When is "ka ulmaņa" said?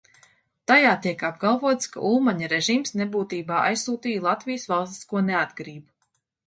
1.97-2.51